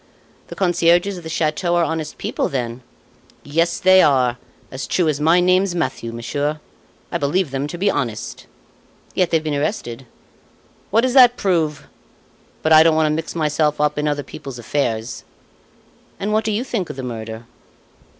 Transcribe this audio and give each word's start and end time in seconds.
"The 0.47 0.55
concierges 0.55 1.17
of 1.17 1.21
the 1.23 1.29
chateau 1.29 1.75
are 1.75 1.83
honest 1.83 2.17
people, 2.17 2.49
then?" 2.49 2.81
"Yes, 3.43 3.79
they 3.79 4.01
are, 4.01 4.37
as 4.71 4.87
true 4.87 5.07
as 5.07 5.21
my 5.21 5.39
name's 5.39 5.75
Mathieu, 5.75 6.11
monsieur. 6.11 6.59
I 7.11 7.19
believe 7.19 7.51
them 7.51 7.67
to 7.67 7.77
be 7.77 7.91
honest." 7.91 8.47
"Yet 9.13 9.29
they've 9.29 9.43
been 9.43 9.53
arrested?" 9.53 10.07
"What 10.89 11.01
does 11.01 11.13
that 11.13 11.37
prove? 11.37 11.87
But 12.63 12.73
I 12.73 12.81
don't 12.81 12.95
want 12.95 13.05
to 13.11 13.15
mix 13.15 13.35
myself 13.35 13.79
up 13.79 13.99
in 13.99 14.07
other 14.07 14.23
people's 14.23 14.57
affairs." 14.57 15.23
"And 16.19 16.33
what 16.33 16.45
do 16.45 16.51
you 16.51 16.63
think 16.63 16.89
of 16.89 16.95
the 16.95 17.03
murder?" 17.03 17.45